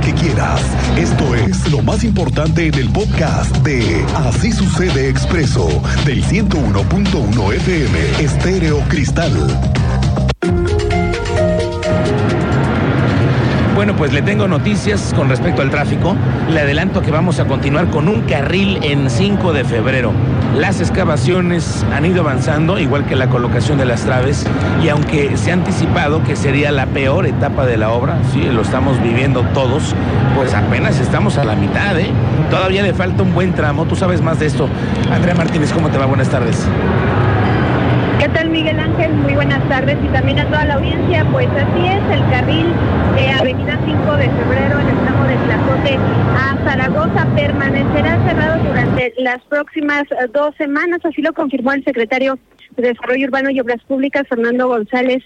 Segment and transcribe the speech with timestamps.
[0.00, 0.60] que quieras.
[0.96, 5.68] Esto es lo más importante en el podcast de Así sucede expreso
[6.06, 9.32] del 101.1 FM Estéreo Cristal.
[13.82, 16.14] Bueno, pues le tengo noticias con respecto al tráfico.
[16.48, 20.12] Le adelanto que vamos a continuar con un carril en 5 de febrero.
[20.56, 24.46] Las excavaciones han ido avanzando, igual que la colocación de las traves,
[24.84, 28.62] y aunque se ha anticipado que sería la peor etapa de la obra, sí, lo
[28.62, 29.96] estamos viviendo todos,
[30.36, 32.12] pues apenas estamos a la mitad, ¿eh?
[32.50, 34.68] Todavía le falta un buen tramo, tú sabes más de esto.
[35.12, 36.06] Andrea Martínez, ¿cómo te va?
[36.06, 36.68] Buenas tardes.
[38.22, 39.14] ¿Qué tal Miguel Ángel?
[39.14, 41.26] Muy buenas tardes y también a toda la audiencia.
[41.32, 42.72] Pues así es, el carril
[43.16, 45.98] de Avenida 5 de Febrero en el tramo de Tlacote
[46.36, 52.38] a Zaragoza permanecerá cerrado durante las próximas eh, dos semanas, así lo confirmó el secretario
[52.76, 55.24] de Desarrollo Urbano y Obras Públicas, Fernando González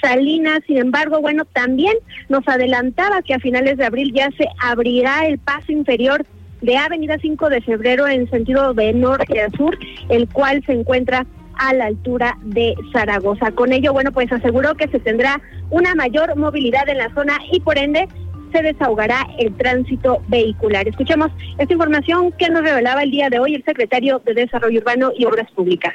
[0.00, 0.60] Salinas.
[0.66, 1.96] Sin embargo, bueno, también
[2.30, 6.24] nos adelantaba que a finales de abril ya se abrirá el paso inferior
[6.62, 11.26] de Avenida 5 de Febrero en sentido de norte a sur, el cual se encuentra
[11.58, 13.52] a la altura de Zaragoza.
[13.52, 17.60] Con ello, bueno, pues aseguró que se tendrá una mayor movilidad en la zona y
[17.60, 18.08] por ende
[18.52, 20.88] se desahogará el tránsito vehicular.
[20.88, 25.12] Escuchemos esta información que nos revelaba el día de hoy el secretario de Desarrollo Urbano
[25.16, 25.94] y Obras Públicas.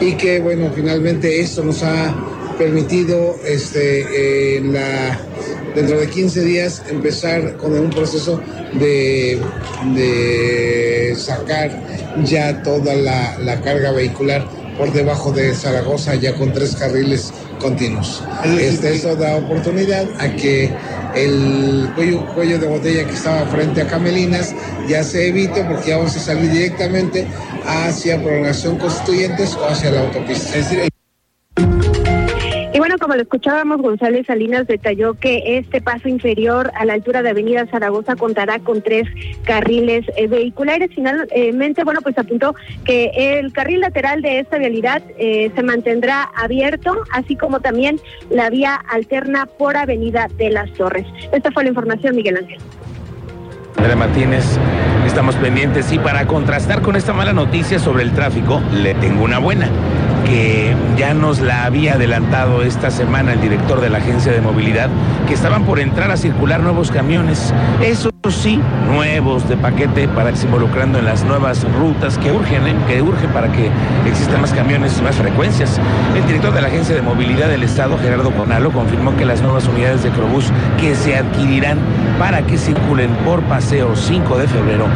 [0.00, 2.14] Y que, bueno, finalmente esto nos ha
[2.58, 5.18] permitido este, eh, la,
[5.74, 8.40] dentro de 15 días empezar con un proceso
[8.74, 9.40] de,
[9.94, 11.70] de sacar
[12.24, 18.22] ya toda la, la, carga vehicular por debajo de Zaragoza ya con tres carriles continuos.
[18.60, 20.70] Este, eso da oportunidad a que
[21.14, 24.54] el cuello, cuello de botella que estaba frente a Camelinas
[24.88, 27.26] ya se evite porque ya vamos a salir directamente
[27.66, 30.56] hacia prolongación constituyentes o hacia la autopista.
[30.56, 30.88] Es decir,
[32.78, 37.22] y bueno, como lo escuchábamos, González Salinas detalló que este paso inferior a la altura
[37.22, 39.08] de Avenida Zaragoza contará con tres
[39.42, 40.88] carriles eh, vehiculares.
[40.94, 42.54] Finalmente, bueno, pues apuntó
[42.84, 47.98] que el carril lateral de esta vialidad eh, se mantendrá abierto, así como también
[48.30, 51.04] la vía alterna por Avenida de las Torres.
[51.32, 52.58] Esta fue la información, Miguel Ángel.
[53.76, 54.44] Andrea Martínez,
[55.04, 59.40] estamos pendientes y para contrastar con esta mala noticia sobre el tráfico, le tengo una
[59.40, 59.68] buena
[60.28, 64.90] que ya nos la había adelantado esta semana el director de la agencia de movilidad,
[65.26, 67.52] que estaban por entrar a circular nuevos camiones.
[67.82, 72.74] Eso sí, nuevos de paquete para irse involucrando en las nuevas rutas que urgen, ¿eh?
[72.86, 73.68] que urgen para que
[74.06, 75.80] existan más camiones y más frecuencias.
[76.14, 79.66] El director de la agencia de movilidad del Estado, Gerardo Conalo, confirmó que las nuevas
[79.66, 81.78] unidades de Crobús que se adquirirán
[82.18, 84.86] para que circulen por paseo 5 de febrero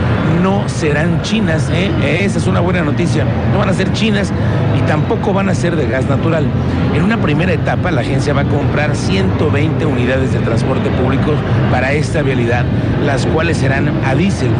[0.42, 1.68] no serán chinas.
[1.72, 1.90] ¿eh?
[2.20, 3.24] Esa es una buena noticia.
[3.52, 4.32] No van a ser chinas
[4.78, 6.46] y tampoco van a ser de gas natural.
[6.94, 11.32] En una primera etapa, la agencia va a comprar 120 unidades de transporte público
[11.70, 12.64] para esta vialidad,
[13.04, 14.50] las cuales serán a diésel,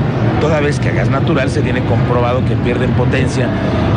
[0.41, 3.49] toda vez que a gas natural se tiene comprobado que pierden potencia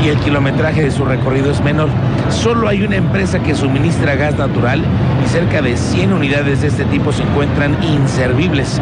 [0.04, 1.90] y el kilometraje de su recorrido es menor.
[2.30, 4.84] Solo hay una empresa que suministra gas natural
[5.24, 8.82] y cerca de 100 unidades de este tipo se encuentran inservibles.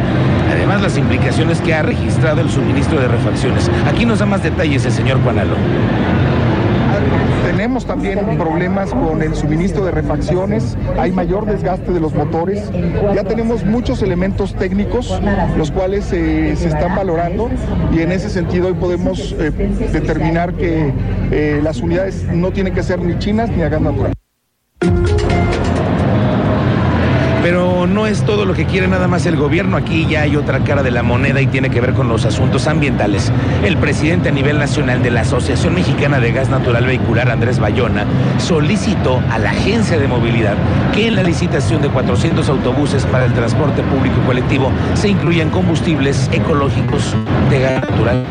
[0.52, 3.70] Además, las implicaciones que ha registrado el suministro de refacciones.
[3.88, 5.56] Aquí nos da más detalles el señor Juanalo
[7.54, 12.72] tenemos también problemas con el suministro de refacciones, hay mayor desgaste de los motores,
[13.14, 15.22] ya tenemos muchos elementos técnicos
[15.56, 17.52] los cuales eh, se están valorando
[17.94, 19.52] y en ese sentido hoy podemos eh,
[19.92, 20.92] determinar que
[21.32, 24.14] eh, las unidades no tienen que ser ni chinas ni a gas natural.
[27.44, 29.76] Pero no es todo lo que quiere nada más el gobierno.
[29.76, 32.68] Aquí ya hay otra cara de la moneda y tiene que ver con los asuntos
[32.68, 33.34] ambientales.
[33.66, 38.06] El presidente a nivel nacional de la Asociación Mexicana de Gas Natural Vehicular, Andrés Bayona,
[38.38, 40.56] solicitó a la Agencia de Movilidad
[40.94, 46.30] que en la licitación de 400 autobuses para el transporte público colectivo se incluyan combustibles
[46.32, 47.14] ecológicos
[47.50, 48.26] de gas natural.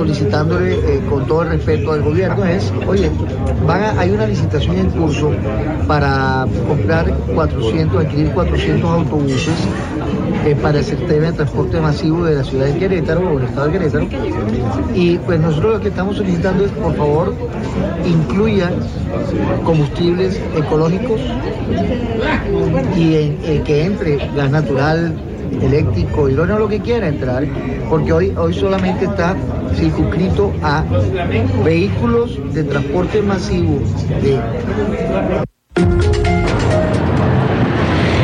[0.00, 3.10] Solicitándole eh, con todo el respeto al gobierno es, oye,
[3.68, 5.30] hay una licitación en curso
[5.86, 9.54] para comprar 400, adquirir 400 autobuses
[10.62, 13.72] para el sistema de transporte masivo de la ciudad de Querétaro o del estado de
[13.72, 14.06] Querétaro.
[14.94, 17.34] Y pues nosotros lo que estamos solicitando es, por favor,
[18.06, 18.72] incluyan
[19.64, 21.20] combustibles ecológicos
[22.96, 23.36] y
[23.66, 25.14] que entre gas natural,
[25.62, 27.46] eléctrico, hidrógeno, lo que quiera entrar,
[27.88, 29.36] porque hoy, hoy solamente está
[29.74, 30.84] circunscrito a
[31.64, 33.80] vehículos de transporte masivo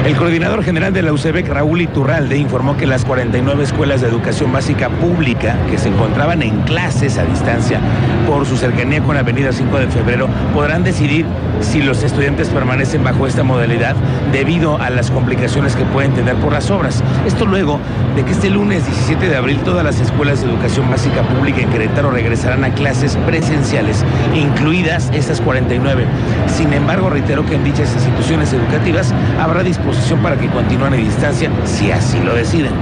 [0.06, 4.52] El coordinador general de la UCEBEC, Raúl Iturralde, informó que las 49 escuelas de educación
[4.52, 7.80] básica pública que se encontraban en clases a distancia
[8.24, 11.26] por su cercanía con la Avenida 5 de Febrero podrán decidir
[11.60, 13.96] si los estudiantes permanecen bajo esta modalidad
[14.32, 17.02] debido a las complicaciones que pueden tener por las obras.
[17.26, 17.80] Esto luego
[18.14, 21.70] de que este lunes 17 de abril todas las escuelas de educación básica pública en
[21.70, 24.04] Querétaro regresarán a clases presenciales,
[24.34, 26.04] incluidas estas 49.
[26.46, 31.50] Sin embargo, reitero que en dichas instituciones educativas habrá disposición para que continúen a distancia
[31.64, 32.72] si así lo deciden.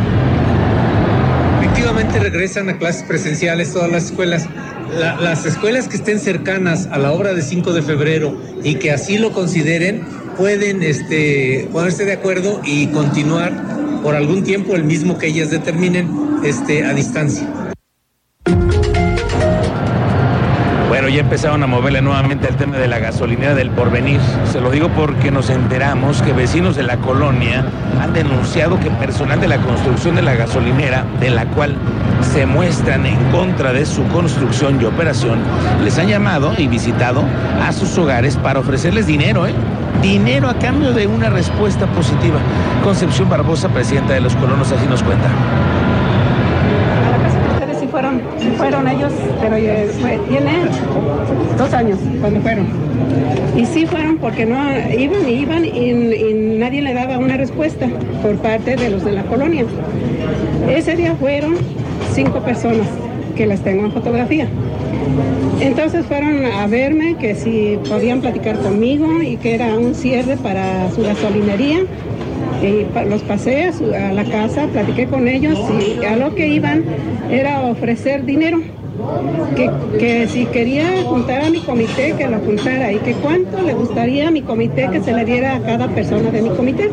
[1.61, 4.49] Efectivamente regresan a clases presenciales todas las escuelas.
[4.99, 9.19] Las escuelas que estén cercanas a la obra de 5 de febrero y que así
[9.19, 10.03] lo consideren
[10.37, 13.53] pueden este, ponerse de acuerdo y continuar
[14.03, 16.11] por algún tiempo el mismo que ellas determinen
[16.45, 17.49] este, a distancia.
[21.15, 24.21] ya empezaron a moverle nuevamente el tema de la gasolinera del porvenir.
[24.51, 27.65] Se lo digo porque nos enteramos que vecinos de la colonia
[28.01, 31.77] han denunciado que personal de la construcción de la gasolinera, de la cual
[32.33, 35.39] se muestran en contra de su construcción y operación,
[35.83, 37.23] les han llamado y visitado
[37.63, 39.55] a sus hogares para ofrecerles dinero, ¿eh?
[40.03, 42.39] Dinero a cambio de una respuesta positiva.
[42.83, 45.29] Concepción Barbosa, presidenta de los colonos, así nos cuenta
[47.95, 48.21] fueron,
[48.57, 49.55] fueron ellos, pero
[50.27, 50.53] tiene
[51.57, 52.67] dos años cuando fueron.
[53.57, 54.57] Y sí fueron porque no
[54.99, 57.87] iban y iban y, nadie le daba una respuesta
[58.21, 59.65] por parte de los de la colonia.
[60.69, 61.55] Ese día fueron
[62.13, 62.87] cinco personas
[63.37, 64.49] que las tengo en fotografía.
[65.61, 70.91] Entonces fueron a verme que si podían platicar conmigo y que era un cierre para
[70.91, 71.81] su gasolinería
[72.63, 76.85] y los pasé a, la casa, platiqué con ellos y a lo que iban
[77.31, 78.61] era ofrecer dinero.
[79.57, 83.75] Que, que, si quería juntar a mi comité, que lo juntara y que cuánto le
[83.75, 86.91] gustaría a mi comité que se le diera a cada persona de mi comité.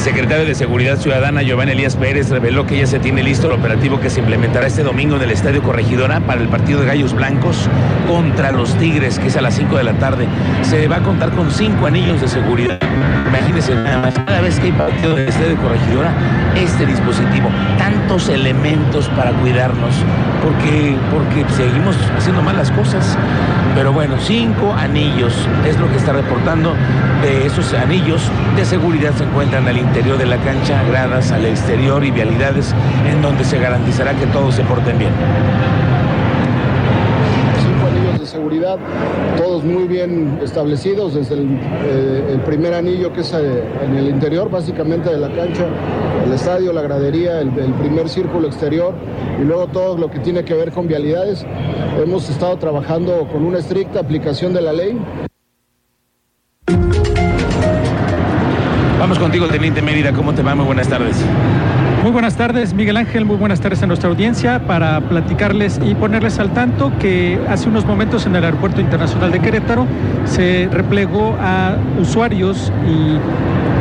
[0.00, 3.52] El secretario de Seguridad Ciudadana, Giovanni Elías Pérez, reveló que ya se tiene listo el
[3.52, 7.12] operativo que se implementará este domingo en el Estadio Corregidora para el partido de Gallos
[7.12, 7.68] Blancos
[8.08, 10.26] contra los Tigres, que es a las 5 de la tarde.
[10.62, 12.78] Se va a contar con cinco anillos de seguridad.
[13.28, 16.14] Imagínense cada vez que hay partido el Estadio Corregidora,
[16.56, 19.94] este dispositivo, tantos elementos para cuidarnos,
[20.42, 23.18] porque, porque seguimos haciendo mal las cosas.
[23.74, 26.74] Pero bueno, cinco anillos es lo que está reportando.
[27.22, 28.22] De esos anillos
[28.56, 32.74] de seguridad se encuentran al interior de la cancha, gradas al exterior y vialidades
[33.06, 35.12] en donde se garantizará que todos se porten bien
[37.90, 38.78] anillos de seguridad,
[39.36, 44.48] todos muy bien establecidos, desde el, eh, primer anillo que es eh, en el interior
[44.48, 45.66] básicamente de la cancha,
[46.24, 48.94] el estadio, la gradería, el, primer círculo exterior
[49.40, 51.44] y luego todo lo que tiene que ver con vialidades.
[52.00, 54.96] Hemos estado trabajando con una estricta aplicación de la ley.
[59.00, 60.12] Vamos contigo, Teniente Mérida.
[60.12, 60.54] ¿Cómo te va?
[60.54, 61.16] Muy buenas tardes.
[62.02, 63.24] Muy buenas tardes, Miguel Ángel.
[63.24, 67.86] Muy buenas tardes a nuestra audiencia para platicarles y ponerles al tanto que hace unos
[67.86, 69.86] momentos en el Aeropuerto Internacional de Querétaro
[70.26, 73.16] se replegó a usuarios y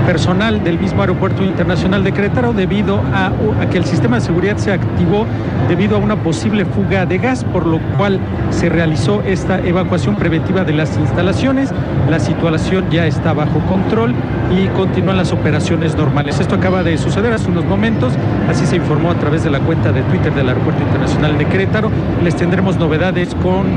[0.10, 3.32] personal del mismo Aeropuerto Internacional de Querétaro debido a,
[3.70, 5.28] que el sistema de seguridad se activó
[5.68, 8.20] debido a una posible fuga de gas, por lo cual
[8.50, 11.70] se realizó esta evacuación preventiva de las instalaciones.
[12.10, 14.16] La situación ya está bajo control
[14.50, 16.40] y continúan las operaciones normales.
[16.40, 18.14] Esto acaba de suceder hace unos momentos,
[18.50, 21.92] así se informó a través de la cuenta de Twitter del Aeropuerto Internacional de Querétaro.
[22.24, 23.68] Les tendremos novedades con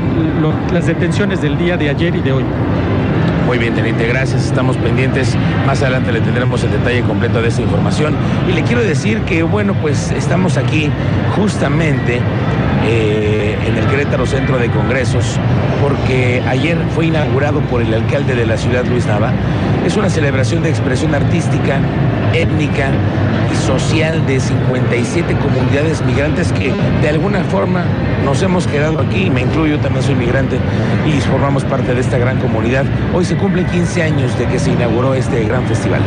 [0.73, 2.43] las detenciones del día de ayer y de hoy.
[3.45, 4.45] Muy bien, teniente, gracias.
[4.45, 5.35] Estamos pendientes.
[5.65, 8.15] Más adelante le tendremos el detalle completo de esta información.
[8.49, 10.89] Y le quiero decir que, bueno, pues estamos aquí
[11.35, 12.21] justamente
[12.85, 15.39] eh, en el Querétaro Centro de Congresos,
[15.81, 19.31] porque ayer fue inaugurado por el alcalde de la ciudad, Luis Nava.
[19.85, 21.79] Es una celebración de expresión artística,
[22.33, 22.91] étnica
[23.63, 27.85] social de 57 comunidades migrantes que de alguna forma
[28.25, 30.59] nos hemos quedado aquí, me incluyo, también soy migrante
[31.07, 32.85] y formamos parte de esta gran comunidad.
[33.13, 36.01] Hoy se cumplen 15 años de que se inauguró este gran festival.